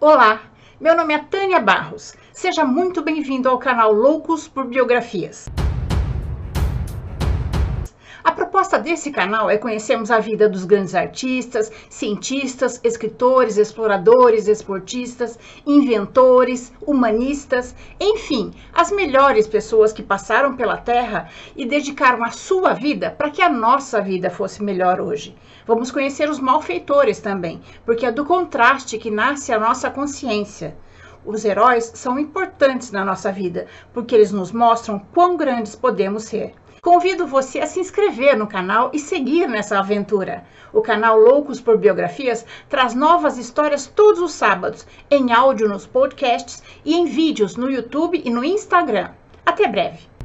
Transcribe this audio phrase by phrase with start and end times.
[0.00, 0.42] Olá,
[0.80, 2.14] meu nome é Tânia Barros.
[2.32, 5.48] Seja muito bem-vindo ao canal Loucos por Biografias.
[8.58, 16.72] Proposta desse canal é conhecermos a vida dos grandes artistas, cientistas, escritores, exploradores, esportistas, inventores,
[16.84, 23.30] humanistas, enfim, as melhores pessoas que passaram pela Terra e dedicaram a sua vida para
[23.30, 25.36] que a nossa vida fosse melhor hoje.
[25.64, 30.76] Vamos conhecer os malfeitores também, porque é do contraste que nasce a nossa consciência.
[31.24, 36.54] Os heróis são importantes na nossa vida, porque eles nos mostram quão grandes podemos ser.
[36.88, 40.42] Convido você a se inscrever no canal e seguir nessa aventura.
[40.72, 46.62] O canal Loucos por Biografias traz novas histórias todos os sábados, em áudio nos podcasts
[46.86, 49.10] e em vídeos no YouTube e no Instagram.
[49.44, 50.17] Até breve!